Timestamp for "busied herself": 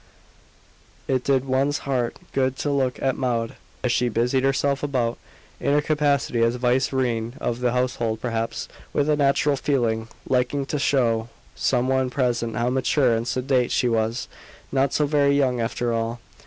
4.09-4.81